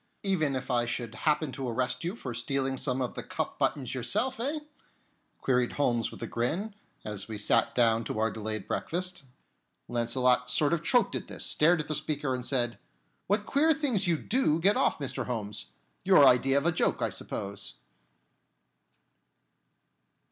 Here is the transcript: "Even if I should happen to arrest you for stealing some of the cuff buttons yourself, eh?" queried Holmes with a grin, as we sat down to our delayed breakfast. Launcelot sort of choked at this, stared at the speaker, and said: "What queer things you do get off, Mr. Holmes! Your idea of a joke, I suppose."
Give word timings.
"Even 0.23 0.55
if 0.55 0.71
I 0.71 0.85
should 0.87 1.13
happen 1.13 1.51
to 1.51 1.69
arrest 1.69 2.03
you 2.03 2.15
for 2.15 2.33
stealing 2.33 2.75
some 2.75 3.03
of 3.03 3.13
the 3.13 3.21
cuff 3.21 3.59
buttons 3.59 3.93
yourself, 3.93 4.39
eh?" 4.39 4.61
queried 5.43 5.73
Holmes 5.73 6.09
with 6.09 6.23
a 6.23 6.25
grin, 6.25 6.73
as 7.05 7.27
we 7.27 7.37
sat 7.37 7.75
down 7.75 8.03
to 8.05 8.17
our 8.17 8.31
delayed 8.31 8.67
breakfast. 8.67 9.25
Launcelot 9.87 10.49
sort 10.49 10.73
of 10.73 10.83
choked 10.83 11.13
at 11.13 11.27
this, 11.27 11.45
stared 11.45 11.81
at 11.81 11.87
the 11.87 11.93
speaker, 11.93 12.33
and 12.33 12.43
said: 12.43 12.79
"What 13.27 13.45
queer 13.45 13.75
things 13.75 14.07
you 14.07 14.17
do 14.17 14.59
get 14.59 14.75
off, 14.75 14.97
Mr. 14.97 15.27
Holmes! 15.27 15.67
Your 16.03 16.25
idea 16.25 16.57
of 16.57 16.65
a 16.65 16.71
joke, 16.71 17.03
I 17.03 17.11
suppose." 17.11 17.75